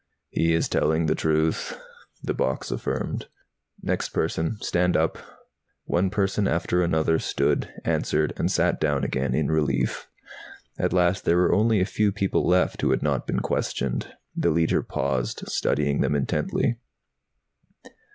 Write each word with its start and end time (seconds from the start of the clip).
"He 0.29 0.51
is 0.51 0.67
telling 0.67 1.05
the 1.05 1.13
truth," 1.13 1.77
the 2.23 2.33
box 2.33 2.71
affirmed. 2.71 3.27
"Next 3.83 4.09
person! 4.09 4.57
Stand 4.59 4.97
up!" 4.97 5.19
One 5.85 6.09
person 6.09 6.47
after 6.47 6.81
another 6.81 7.19
stood, 7.19 7.71
answered, 7.85 8.33
and 8.35 8.51
sat 8.51 8.79
down 8.81 9.03
again 9.03 9.35
in 9.35 9.51
relief. 9.51 10.07
At 10.75 10.91
last 10.91 11.23
there 11.23 11.37
were 11.37 11.53
only 11.53 11.81
a 11.81 11.85
few 11.85 12.11
people 12.11 12.47
left 12.47 12.81
who 12.81 12.89
had 12.89 13.03
not 13.03 13.27
been 13.27 13.41
questioned. 13.41 14.11
The 14.35 14.49
Leiter 14.49 14.81
paused, 14.81 15.47
studying 15.47 16.01
them 16.01 16.15
intently. 16.15 16.79